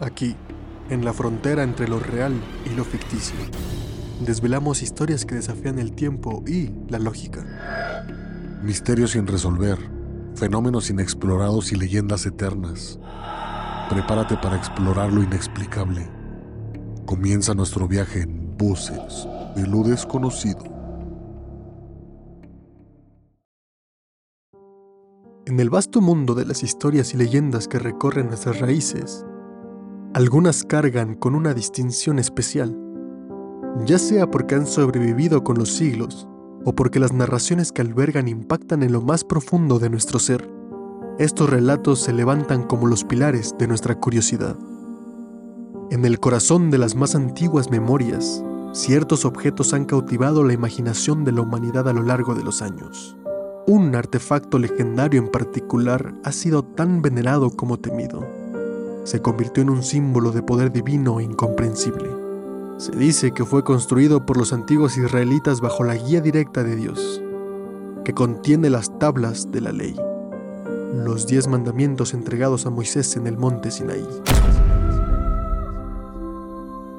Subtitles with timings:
[0.00, 0.36] Aquí,
[0.90, 2.34] en la frontera entre lo real
[2.70, 3.36] y lo ficticio,
[4.20, 7.44] desvelamos historias que desafían el tiempo y la lógica.
[8.62, 9.78] Misterios sin resolver,
[10.34, 12.98] fenómenos inexplorados y leyendas eternas.
[13.88, 16.10] Prepárate para explorar lo inexplicable.
[17.06, 20.64] Comienza nuestro viaje en Voces de lo desconocido.
[25.46, 29.24] En el vasto mundo de las historias y leyendas que recorren nuestras raíces,
[30.16, 32.74] algunas cargan con una distinción especial,
[33.84, 36.26] ya sea porque han sobrevivido con los siglos
[36.64, 40.50] o porque las narraciones que albergan impactan en lo más profundo de nuestro ser.
[41.18, 44.56] Estos relatos se levantan como los pilares de nuestra curiosidad.
[45.90, 51.32] En el corazón de las más antiguas memorias, ciertos objetos han cautivado la imaginación de
[51.32, 53.18] la humanidad a lo largo de los años.
[53.66, 58.35] Un artefacto legendario en particular ha sido tan venerado como temido
[59.06, 62.10] se convirtió en un símbolo de poder divino e incomprensible.
[62.76, 67.22] Se dice que fue construido por los antiguos israelitas bajo la guía directa de Dios,
[68.04, 69.94] que contiene las tablas de la ley,
[70.92, 74.06] los diez mandamientos entregados a Moisés en el monte Sinaí.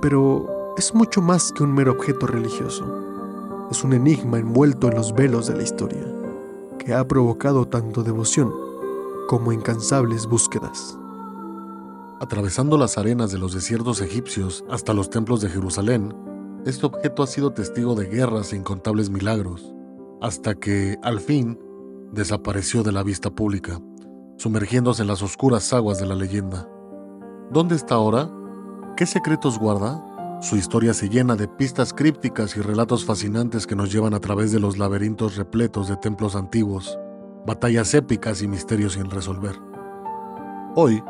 [0.02, 3.68] Pero es mucho más que un mero objeto religioso.
[3.70, 6.06] Es un enigma envuelto en los velos de la historia,
[6.80, 8.50] que ha provocado tanto devoción
[9.28, 10.98] como incansables búsquedas.
[12.20, 16.16] Atravesando las arenas de los desiertos egipcios hasta los templos de Jerusalén,
[16.66, 19.72] este objeto ha sido testigo de guerras e incontables milagros,
[20.20, 21.60] hasta que, al fin,
[22.12, 23.80] desapareció de la vista pública,
[24.38, 26.68] sumergiéndose en las oscuras aguas de la leyenda.
[27.52, 28.32] ¿Dónde está ahora?
[28.96, 30.04] ¿Qué secretos guarda?
[30.42, 34.52] Su historia se llena de pistas crípticas y relatos fascinantes que nos llevan a través
[34.52, 36.98] de los laberintos repletos de templos antiguos,
[37.46, 39.56] batallas épicas y misterios sin resolver.
[40.76, 41.04] Hoy,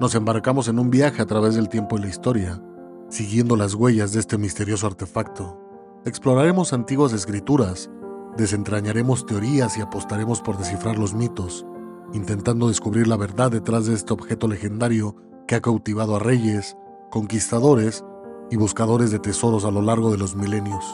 [0.00, 2.60] nos embarcamos en un viaje a través del tiempo y la historia,
[3.08, 5.60] siguiendo las huellas de este misterioso artefacto.
[6.04, 7.90] Exploraremos antiguas escrituras,
[8.36, 11.64] desentrañaremos teorías y apostaremos por descifrar los mitos,
[12.12, 16.76] intentando descubrir la verdad detrás de este objeto legendario que ha cautivado a reyes,
[17.10, 18.04] conquistadores
[18.50, 20.84] y buscadores de tesoros a lo largo de los milenios.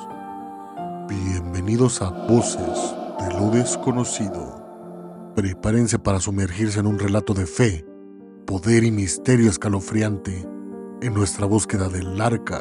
[1.08, 4.60] Bienvenidos a Voces de lo desconocido.
[5.34, 7.84] Prepárense para sumergirse en un relato de fe,
[8.50, 10.44] poder y misterio escalofriante
[11.02, 12.60] en nuestra búsqueda del arca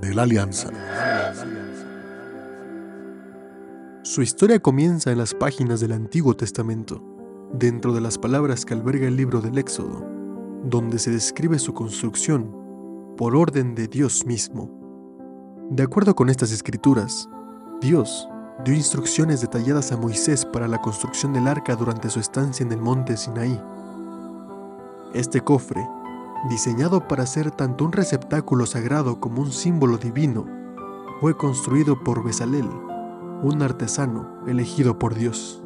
[0.00, 0.70] de la alianza.
[4.02, 7.02] Su historia comienza en las páginas del Antiguo Testamento,
[7.52, 10.06] dentro de las palabras que alberga el libro del Éxodo,
[10.62, 12.54] donde se describe su construcción
[13.16, 14.70] por orden de Dios mismo.
[15.70, 17.28] De acuerdo con estas escrituras,
[17.80, 18.28] Dios
[18.64, 22.80] dio instrucciones detalladas a Moisés para la construcción del arca durante su estancia en el
[22.80, 23.60] monte Sinaí
[25.16, 25.88] este cofre,
[26.50, 30.46] diseñado para ser tanto un receptáculo sagrado como un símbolo divino,
[31.20, 32.68] fue construido por Besalel,
[33.42, 35.62] un artesano elegido por Dios.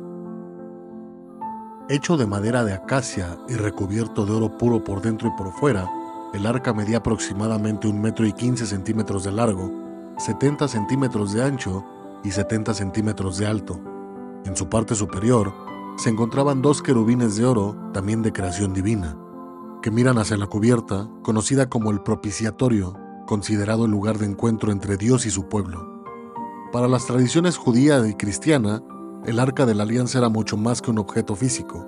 [1.88, 5.90] Hecho de madera de acacia y recubierto de oro puro por dentro y por fuera,
[6.32, 9.72] el arca medía aproximadamente un metro y 15 centímetros de largo,
[10.18, 11.84] 70 centímetros de ancho
[12.22, 13.80] y 70 centímetros de alto.
[14.44, 15.52] En su parte superior
[15.96, 19.16] se encontraban dos querubines de oro, también de creación divina
[19.82, 22.94] que miran hacia la cubierta, conocida como el propiciatorio,
[23.26, 26.04] considerado el lugar de encuentro entre Dios y su pueblo.
[26.72, 28.82] Para las tradiciones judía y cristiana,
[29.26, 31.86] el arca de la alianza era mucho más que un objeto físico,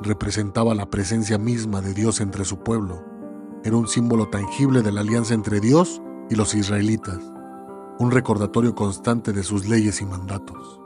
[0.00, 3.02] representaba la presencia misma de Dios entre su pueblo,
[3.64, 7.18] era un símbolo tangible de la alianza entre Dios y los israelitas,
[7.98, 10.80] un recordatorio constante de sus leyes y mandatos.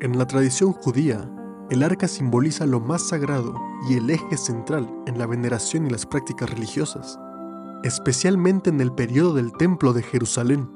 [0.00, 1.30] En la tradición judía,
[1.70, 3.54] el arca simboliza lo más sagrado
[3.88, 7.18] y el eje central en la veneración y las prácticas religiosas,
[7.82, 10.70] especialmente en el periodo del Templo de Jerusalén.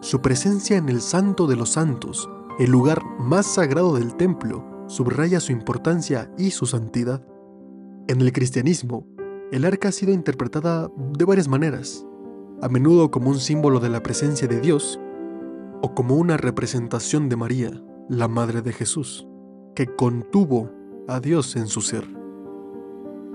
[0.00, 5.40] Su presencia en el Santo de los Santos, el lugar más sagrado del templo, subraya
[5.40, 7.22] su importancia y su santidad.
[8.08, 9.06] En el cristianismo,
[9.50, 12.06] el arca ha sido interpretada de varias maneras,
[12.62, 15.00] a menudo como un símbolo de la presencia de Dios
[15.82, 19.26] o como una representación de María, la Madre de Jesús
[19.74, 20.70] que contuvo
[21.08, 22.06] a Dios en su ser.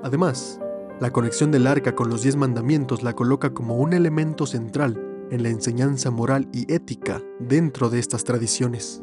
[0.03, 0.59] Además,
[1.00, 5.44] la conexión del arca con los diez mandamientos la coloca como un elemento central en
[5.44, 9.01] la enseñanza moral y ética dentro de estas tradiciones.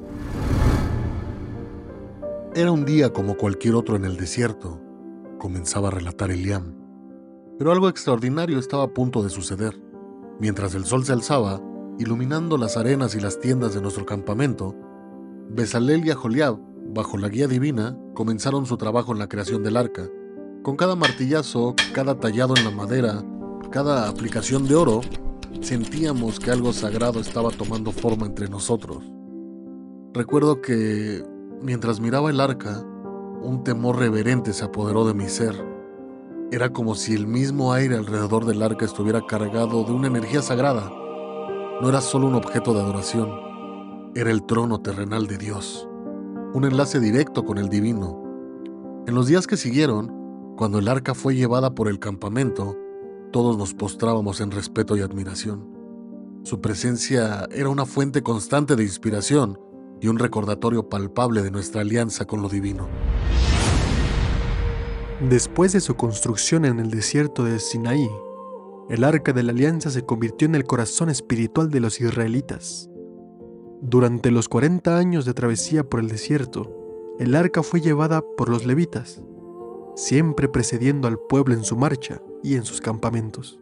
[2.55, 4.81] Era un día como cualquier otro en el desierto,
[5.39, 6.75] comenzaba a relatar Eliam.
[7.59, 9.81] Pero algo extraordinario estaba a punto de suceder.
[10.41, 11.63] Mientras el sol se alzaba,
[11.99, 14.75] iluminando las arenas y las tiendas de nuestro campamento,
[15.49, 16.59] Besalel y Aholiab
[16.97, 20.09] bajo la guía divina, comenzaron su trabajo en la creación del arca.
[20.65, 23.23] Con cada martillazo, cada tallado en la madera
[23.71, 25.01] cada aplicación de oro,
[25.61, 29.05] sentíamos que algo sagrado estaba tomando forma entre nosotros.
[30.15, 31.25] Recuerdo que,
[31.63, 32.83] mientras miraba el arca,
[33.43, 35.55] un temor reverente se apoderó de mi ser.
[36.51, 40.91] Era como si el mismo aire alrededor del arca estuviera cargado de una energía sagrada.
[41.81, 43.29] No era solo un objeto de adoración,
[44.15, 45.86] era el trono terrenal de Dios,
[46.57, 49.05] un enlace directo con el divino.
[49.07, 52.75] En los días que siguieron, cuando el arca fue llevada por el campamento,
[53.31, 55.69] todos nos postrábamos en respeto y admiración.
[56.45, 59.61] Su presencia era una fuente constante de inspiración
[60.01, 62.89] y un recordatorio palpable de nuestra alianza con lo divino.
[65.29, 68.09] Después de su construcción en el desierto de Sinaí,
[68.89, 72.89] el arca de la alianza se convirtió en el corazón espiritual de los israelitas.
[73.83, 78.65] Durante los 40 años de travesía por el desierto, el arca fue llevada por los
[78.65, 79.23] levitas,
[79.95, 83.61] siempre precediendo al pueblo en su marcha y en sus campamentos.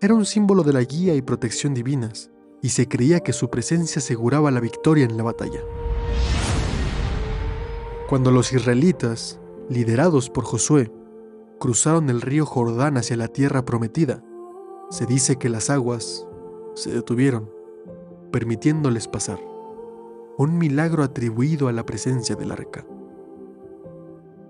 [0.00, 2.30] Era un símbolo de la guía y protección divinas,
[2.62, 5.60] y se creía que su presencia aseguraba la victoria en la batalla.
[8.08, 10.92] Cuando los israelitas, liderados por Josué,
[11.58, 14.22] cruzaron el río Jordán hacia la tierra prometida,
[14.90, 16.26] se dice que las aguas
[16.74, 17.50] se detuvieron,
[18.32, 19.38] permitiéndoles pasar.
[20.38, 22.84] Un milagro atribuido a la presencia del arca.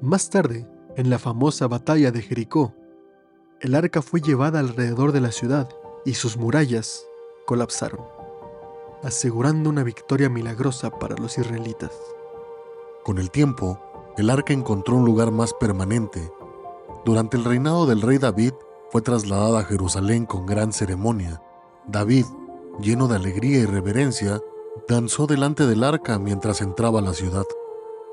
[0.01, 2.75] Más tarde, en la famosa batalla de Jericó,
[3.61, 5.69] el arca fue llevada alrededor de la ciudad
[6.05, 7.07] y sus murallas
[7.47, 8.01] colapsaron,
[9.03, 11.93] asegurando una victoria milagrosa para los israelitas.
[13.05, 13.81] Con el tiempo,
[14.17, 16.31] el arca encontró un lugar más permanente.
[17.05, 18.53] Durante el reinado del rey David,
[18.91, 21.43] fue trasladada a Jerusalén con gran ceremonia.
[21.87, 22.27] David,
[22.81, 24.41] lleno de alegría y reverencia,
[24.89, 27.45] danzó delante del arca mientras entraba a la ciudad.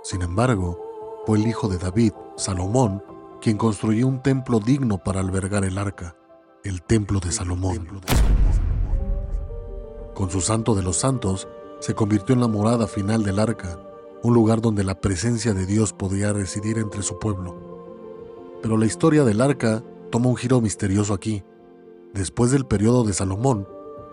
[0.04, 0.80] Sin embargo,
[1.26, 3.04] fue el hijo de David, Salomón,
[3.42, 6.16] quien construyó un templo digno para albergar el arca,
[6.64, 8.02] el templo de Salomón.
[10.14, 11.48] Con su santo de los santos,
[11.80, 13.80] se convirtió en la morada final del arca,
[14.22, 17.56] un lugar donde la presencia de Dios podía residir entre su pueblo.
[18.62, 19.82] Pero la historia del arca
[20.12, 21.44] toma un giro misterioso aquí.
[22.14, 23.66] Después del periodo de Salomón,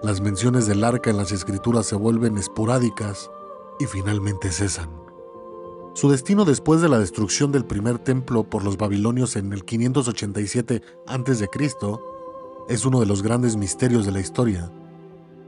[0.03, 3.31] las menciones del arca en las escrituras se vuelven esporádicas
[3.79, 4.91] y finalmente cesan.
[5.95, 10.83] Su destino después de la destrucción del primer templo por los babilonios en el 587
[11.07, 11.49] a.C.
[12.69, 14.71] es uno de los grandes misterios de la historia.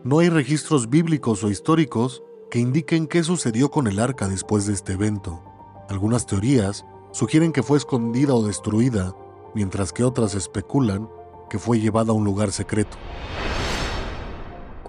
[0.04, 4.72] No hay registros bíblicos o históricos que indiquen qué sucedió con el arca después de
[4.72, 5.42] este evento.
[5.90, 9.14] Algunas teorías sugieren que fue escondida o destruida,
[9.54, 11.10] mientras que otras especulan
[11.50, 12.96] que fue llevada a un lugar secreto.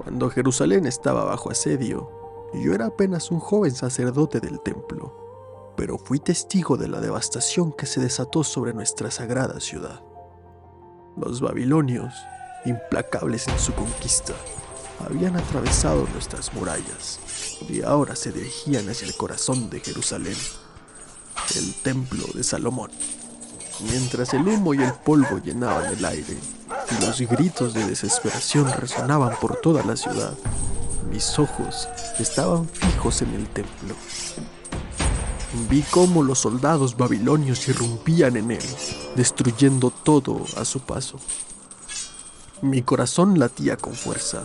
[0.04, 2.12] Cuando Jerusalén estaba bajo asedio,
[2.54, 5.30] yo era apenas un joven sacerdote del templo
[5.80, 10.04] pero fui testigo de la devastación que se desató sobre nuestra sagrada ciudad.
[11.16, 12.14] Los babilonios,
[12.66, 14.34] implacables en su conquista,
[15.06, 17.22] habían atravesado nuestras murallas
[17.70, 20.36] y ahora se dirigían hacia el corazón de Jerusalén,
[21.56, 22.92] el templo de Salomón.
[23.90, 26.38] Mientras el humo y el polvo llenaban el aire
[26.92, 30.34] y los gritos de desesperación resonaban por toda la ciudad,
[31.12, 31.88] mis ojos
[32.20, 33.96] estaban fijos en el templo
[35.68, 38.64] Vi cómo los soldados babilonios irrumpían en él,
[39.16, 41.20] destruyendo todo a su paso.
[42.62, 44.44] Mi corazón latía con fuerza,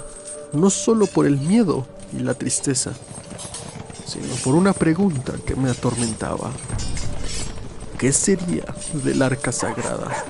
[0.54, 1.86] no solo por el miedo
[2.16, 2.92] y la tristeza,
[4.06, 6.50] sino por una pregunta que me atormentaba.
[7.98, 10.24] ¿Qué sería del arca sagrada?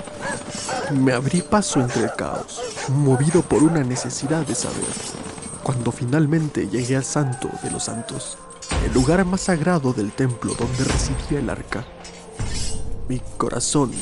[0.92, 4.84] Me abrí paso entre el caos, movido por una necesidad de saber,
[5.62, 8.36] cuando finalmente llegué al santo de los santos
[8.84, 11.84] el lugar más sagrado del templo donde residía el arca.
[13.08, 13.92] Mi corazón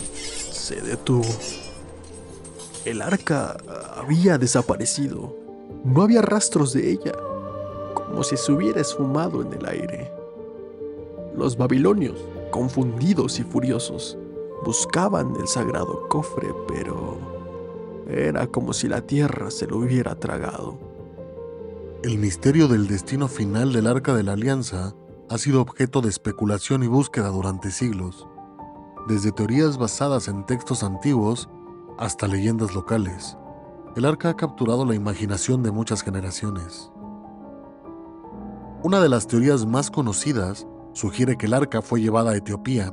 [0.50, 1.26] se detuvo.
[2.84, 3.56] El arca
[3.96, 5.36] había desaparecido.
[5.84, 7.12] No había rastros de ella,
[7.94, 10.12] como si se hubiera esfumado en el aire.
[11.36, 12.18] Los babilonios,
[12.50, 14.16] confundidos y furiosos,
[14.64, 17.19] buscaban el sagrado cofre, pero
[18.09, 20.78] era como si la tierra se lo hubiera tragado.
[22.02, 24.95] El misterio del destino final del Arca de la Alianza
[25.28, 28.26] ha sido objeto de especulación y búsqueda durante siglos,
[29.09, 31.49] desde teorías basadas en textos antiguos
[31.99, 33.37] hasta leyendas locales.
[33.97, 36.90] El arca ha capturado la imaginación de muchas generaciones.
[38.83, 42.92] Una de las teorías más conocidas sugiere que el arca fue llevada a Etiopía.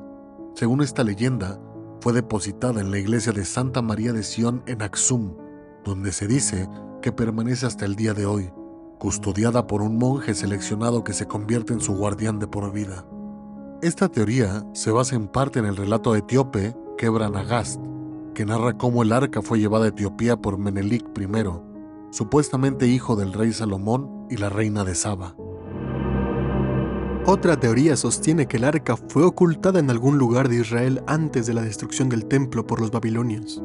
[0.60, 1.58] Según esta leyenda,
[2.02, 5.38] fue depositada en la iglesia de Santa María de Sion en Aksum,
[5.86, 6.68] donde se dice
[7.02, 8.52] que permanece hasta el día de hoy
[9.00, 13.06] custodiada por un monje seleccionado que se convierte en su guardián de por vida.
[13.82, 17.80] Esta teoría se basa en parte en el relato etíope Quebra Nagast,
[18.36, 21.28] que narra cómo el arca fue llevada a Etiopía por Menelik I,
[22.12, 25.38] supuestamente hijo del rey Salomón y la reina de Saba.
[27.26, 31.54] Otra teoría sostiene que el arca fue ocultada en algún lugar de Israel antes de
[31.54, 33.62] la destrucción del templo por los babilonios.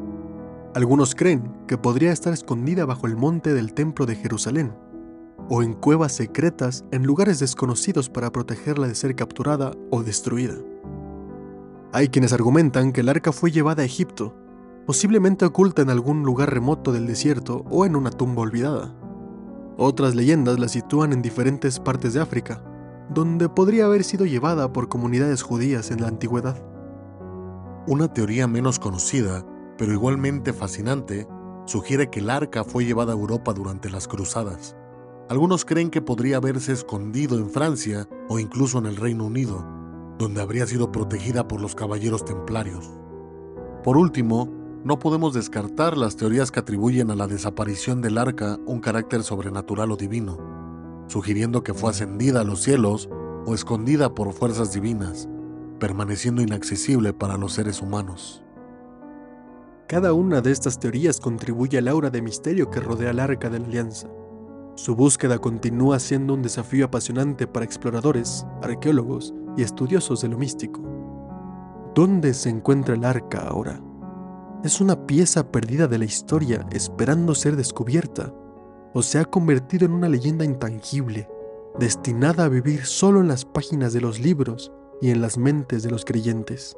[0.75, 4.73] Algunos creen que podría estar escondida bajo el monte del templo de Jerusalén,
[5.49, 10.55] o en cuevas secretas en lugares desconocidos para protegerla de ser capturada o destruida.
[11.93, 14.35] Hay quienes argumentan que el arca fue llevada a Egipto,
[14.85, 18.93] posiblemente oculta en algún lugar remoto del desierto o en una tumba olvidada.
[19.77, 22.61] Otras leyendas la sitúan en diferentes partes de África,
[23.09, 26.63] donde podría haber sido llevada por comunidades judías en la antigüedad.
[27.87, 29.45] Una teoría menos conocida,
[29.77, 31.27] pero igualmente fascinante,
[31.65, 34.75] sugiere que el arca fue llevada a Europa durante las cruzadas.
[35.29, 39.65] Algunos creen que podría haberse escondido en Francia o incluso en el Reino Unido,
[40.17, 42.89] donde habría sido protegida por los caballeros templarios.
[43.83, 44.49] Por último,
[44.83, 49.91] no podemos descartar las teorías que atribuyen a la desaparición del arca un carácter sobrenatural
[49.91, 50.54] o divino,
[51.07, 53.09] sugiriendo que fue ascendida a los cielos
[53.45, 55.29] o escondida por fuerzas divinas,
[55.79, 58.43] permaneciendo inaccesible para los seres humanos.
[59.87, 63.59] Cada una de estas teorías contribuye al aura de misterio que rodea el arca de
[63.59, 64.07] la alianza.
[64.75, 70.81] Su búsqueda continúa siendo un desafío apasionante para exploradores, arqueólogos y estudiosos de lo místico.
[71.93, 73.79] ¿Dónde se encuentra el arca ahora?
[74.63, 78.33] ¿Es una pieza perdida de la historia esperando ser descubierta?
[78.97, 81.27] ¿O se ha convertido en una leyenda intangible,
[81.77, 84.71] destinada a vivir solo en las páginas de los libros
[85.01, 86.77] y en las mentes de los creyentes?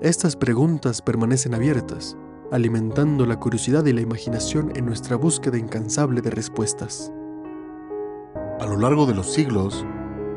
[0.00, 2.16] Estas preguntas permanecen abiertas,
[2.50, 7.12] alimentando la curiosidad y la imaginación en nuestra búsqueda incansable de respuestas.
[8.58, 9.84] A lo largo de los siglos,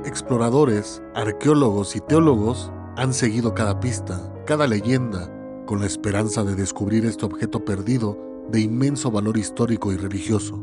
[0.03, 5.31] Exploradores, arqueólogos y teólogos han seguido cada pista, cada leyenda,
[5.65, 10.61] con la esperanza de descubrir este objeto perdido de inmenso valor histórico y religioso.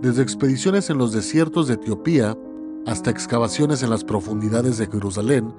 [0.00, 2.36] Desde expediciones en los desiertos de Etiopía
[2.86, 5.54] hasta excavaciones en las profundidades de Jerusalén,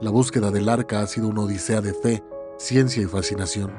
[0.00, 2.24] la búsqueda del arca ha sido una odisea de fe,
[2.56, 3.70] ciencia y fascinación.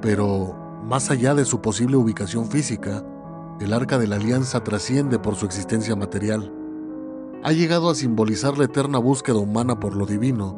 [0.00, 0.54] Pero,
[0.84, 3.04] más allá de su posible ubicación física,
[3.60, 6.52] el arca de la alianza trasciende por su existencia material
[7.44, 10.56] ha llegado a simbolizar la eterna búsqueda humana por lo divino,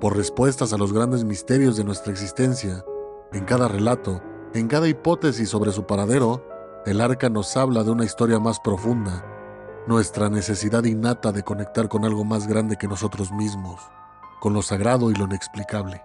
[0.00, 2.84] por respuestas a los grandes misterios de nuestra existencia.
[3.32, 4.22] En cada relato,
[4.54, 6.46] en cada hipótesis sobre su paradero,
[6.86, 9.24] el arca nos habla de una historia más profunda,
[9.86, 13.80] nuestra necesidad innata de conectar con algo más grande que nosotros mismos,
[14.40, 16.00] con lo sagrado y lo inexplicable.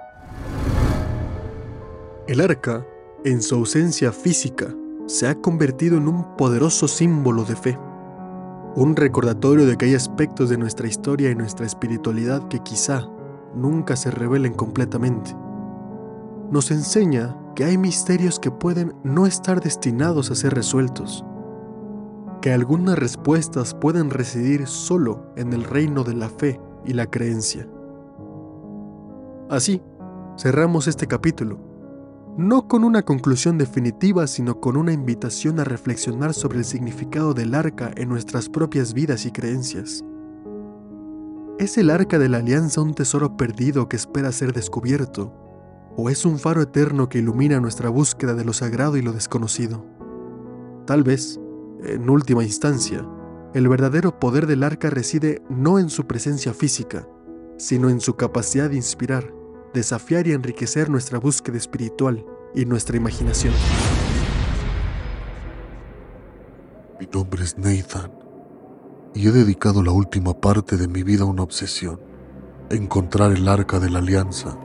[2.27, 2.85] El arca,
[3.23, 4.67] en su ausencia física,
[5.07, 7.79] se ha convertido en un poderoso símbolo de fe
[8.75, 13.07] un recordatorio de que hay aspectos de nuestra historia y nuestra espiritualidad que quizá
[13.53, 15.35] nunca se revelen completamente.
[16.51, 21.25] Nos enseña que hay misterios que pueden no estar destinados a ser resueltos,
[22.41, 27.67] que algunas respuestas pueden residir solo en el reino de la fe y la creencia.
[29.49, 29.81] Así,
[30.37, 31.73] cerramos este capítulo
[32.37, 37.53] no con una conclusión definitiva, sino con una invitación a reflexionar sobre el significado del
[37.53, 40.03] arca en nuestras propias vidas y creencias.
[41.59, 45.31] ¿Es el arca de la alianza un tesoro perdido que espera ser descubierto?
[45.95, 49.85] ¿O es un faro eterno que ilumina nuestra búsqueda de lo sagrado y lo desconocido?
[50.87, 51.39] Tal vez,
[51.83, 53.07] en última instancia,
[53.53, 57.07] el verdadero poder del arca reside no en su presencia física,
[57.57, 59.31] sino en su capacidad de inspirar,
[59.75, 63.53] desafiar y enriquecer nuestra búsqueda espiritual y nuestra imaginación.
[66.99, 68.11] Mi nombre es Nathan
[69.13, 71.99] y he dedicado la última parte de mi vida a una obsesión,
[72.71, 74.57] encontrar el arca de la alianza.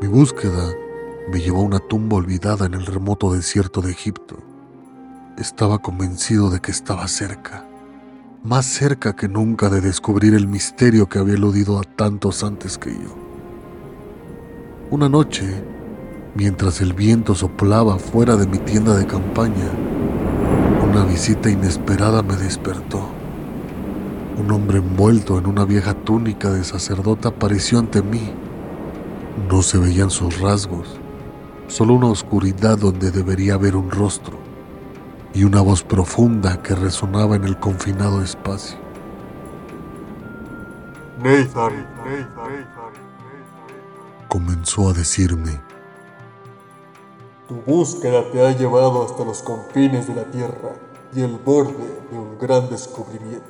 [0.00, 0.74] Mi búsqueda
[1.30, 4.38] me llevó a una tumba olvidada en el remoto desierto de Egipto.
[5.36, 7.66] Estaba convencido de que estaba cerca,
[8.42, 12.94] más cerca que nunca de descubrir el misterio que había eludido a tantos antes que
[12.94, 13.14] yo.
[14.90, 15.62] Una noche,
[16.34, 19.70] mientras el viento soplaba fuera de mi tienda de campaña,
[20.90, 23.06] una visita inesperada me despertó.
[24.38, 28.32] Un hombre envuelto en una vieja túnica de sacerdote apareció ante mí.
[29.48, 31.00] No se veían sus rasgos,
[31.66, 34.38] solo una oscuridad donde debería haber un rostro
[35.32, 38.78] y una voz profunda que resonaba en el confinado espacio.
[41.22, 42.66] Nathan, Nathan
[44.28, 45.60] comenzó a decirme,
[47.48, 50.74] Tu búsqueda te ha llevado hasta los confines de la Tierra
[51.14, 53.46] y el borde de un gran descubrimiento.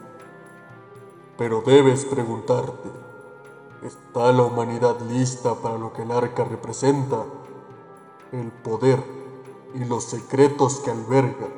[1.36, 2.88] Pero debes preguntarte,
[3.82, 7.24] ¿Está la humanidad lista para lo que el arca representa?
[8.30, 9.02] El poder
[9.74, 11.48] y los secretos que alberga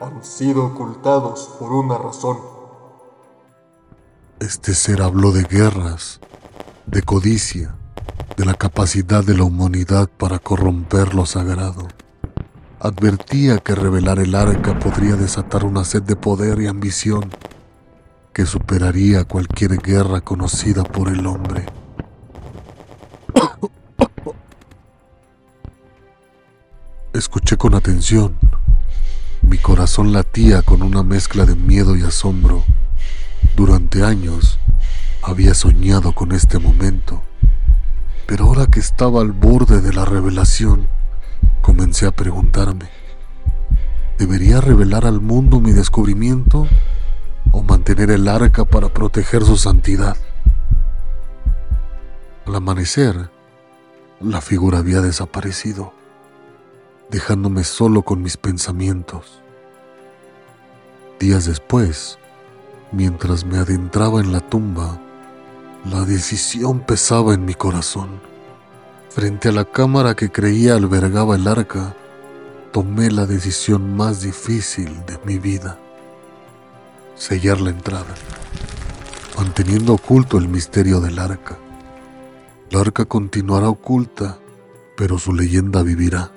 [0.00, 2.38] han sido ocultados por una razón.
[4.38, 6.20] Este ser habló de guerras,
[6.86, 7.74] de codicia,
[8.36, 11.88] de la capacidad de la humanidad para corromper lo sagrado.
[12.78, 17.32] Advertía que revelar el arca podría desatar una sed de poder y ambición
[18.38, 21.66] que superaría cualquier guerra conocida por el hombre.
[27.12, 28.38] Escuché con atención.
[29.42, 32.62] Mi corazón latía con una mezcla de miedo y asombro.
[33.56, 34.60] Durante años
[35.20, 37.20] había soñado con este momento,
[38.28, 40.86] pero ahora que estaba al borde de la revelación,
[41.60, 42.88] comencé a preguntarme,
[44.16, 46.68] ¿debería revelar al mundo mi descubrimiento
[47.52, 50.16] o mantener el arca para proteger su santidad?
[52.46, 53.30] Al amanecer,
[54.20, 55.92] la figura había desaparecido,
[57.10, 59.42] dejándome solo con mis pensamientos.
[61.20, 62.18] Días después,
[62.92, 64.98] mientras me adentraba en la tumba,
[65.84, 68.20] la decisión pesaba en mi corazón.
[69.10, 71.94] Frente a la cámara que creía albergaba el arca,
[72.72, 75.78] tomé la decisión más difícil de mi vida.
[77.18, 78.14] Sellar la entrada,
[79.36, 81.58] manteniendo oculto el misterio del arca.
[82.70, 84.38] La arca continuará oculta,
[84.96, 86.30] pero su leyenda vivirá,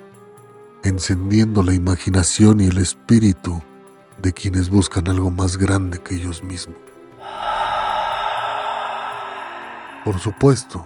[0.82, 3.62] encendiendo la imaginación y el espíritu
[4.20, 6.78] de quienes buscan algo más grande que ellos mismos.
[10.04, 10.84] Por supuesto,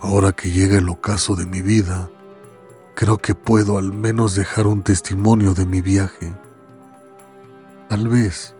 [0.00, 2.10] ahora que llega el ocaso de mi vida,
[2.96, 6.34] creo que puedo al menos dejar un testimonio de mi viaje.
[7.88, 8.53] Tal vez,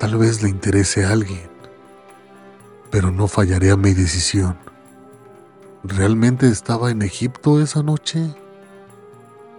[0.00, 1.48] tal vez le interese a alguien,
[2.90, 4.56] pero no fallaré a mi decisión.
[5.84, 8.34] ¿Realmente estaba en Egipto esa noche?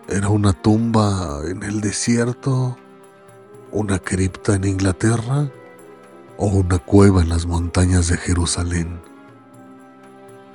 [0.10, 2.76] ¿Era una tumba en el desierto?
[3.72, 5.50] ¿Una cripta en Inglaterra?
[6.44, 9.00] o una cueva en las montañas de Jerusalén.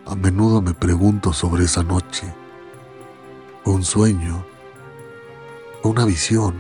[0.04, 2.26] A menudo me pregunto sobre esa noche.
[3.64, 4.44] ¿Un sueño?
[5.84, 6.56] ¿Una visión?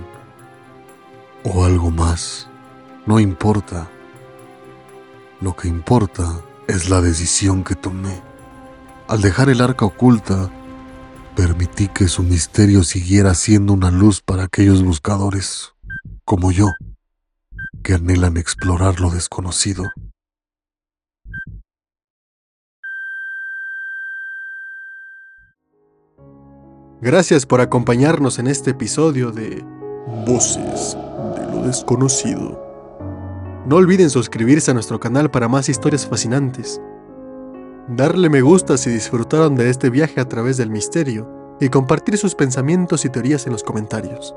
[1.42, 2.48] ¿O algo más?
[3.06, 3.88] No importa.
[5.40, 8.20] Lo que importa es la decisión que tomé.
[9.06, 10.50] Al dejar el arca oculta,
[11.36, 15.72] permití que su misterio siguiera siendo una luz para aquellos buscadores
[16.24, 16.66] como yo
[17.84, 19.84] que anhelan explorar lo desconocido.
[27.00, 29.62] Gracias por acompañarnos en este episodio de
[30.26, 30.96] Voces
[31.36, 32.65] de lo desconocido.
[33.66, 36.80] No olviden suscribirse a nuestro canal para más historias fascinantes.
[37.88, 42.36] Darle me gusta si disfrutaron de este viaje a través del misterio y compartir sus
[42.36, 44.36] pensamientos y teorías en los comentarios.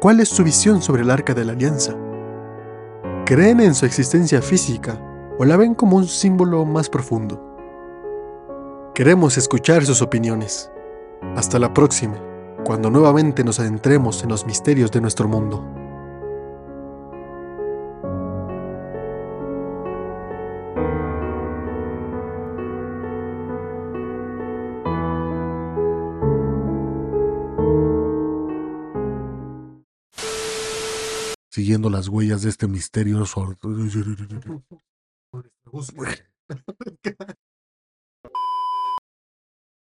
[0.00, 1.96] ¿Cuál es su visión sobre el Arca de la Alianza?
[3.26, 5.00] ¿Creen en su existencia física
[5.36, 7.44] o la ven como un símbolo más profundo?
[8.94, 10.70] Queremos escuchar sus opiniones.
[11.34, 12.22] Hasta la próxima,
[12.64, 15.79] cuando nuevamente nos adentremos en los misterios de nuestro mundo.
[31.50, 33.56] Siguiendo las huellas de este misterioso.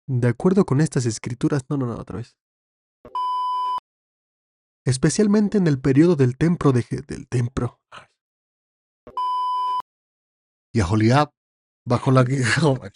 [0.07, 2.37] De acuerdo con estas escrituras, no, no, no, otra vez.
[4.87, 7.79] Especialmente en el periodo del templo de del templo.
[10.73, 11.31] Y a Joliab,
[11.87, 12.25] bajo la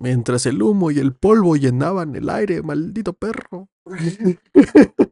[0.00, 3.68] Mientras el humo y el polvo llenaban el aire, maldito perro.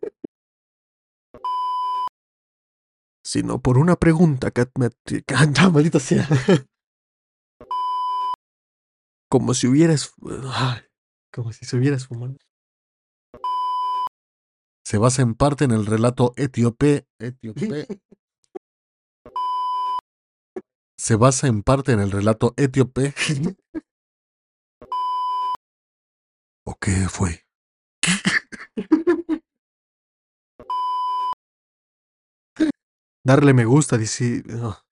[3.28, 4.88] sino por una pregunta que me...
[5.70, 6.26] maldita sea.
[9.30, 10.14] Como si hubieras...
[11.30, 12.38] Como si se hubieras fumado.
[14.82, 17.06] Se basa en parte en el relato etíope...
[17.18, 17.86] Etíope...
[20.96, 23.12] Se basa en parte en el relato etíope...
[26.64, 27.47] ¿O qué fue?
[33.28, 34.42] darle me gusta, dice...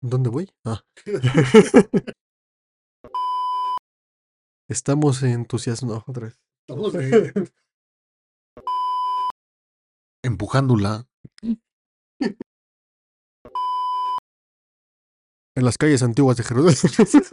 [0.00, 0.48] ¿Dónde voy?
[0.64, 0.80] Ah.
[4.68, 6.38] Estamos entusiasmados otra vez.
[6.68, 6.92] Estamos
[10.22, 11.08] empujándola.
[15.56, 17.24] en las calles antiguas de Jerusalén.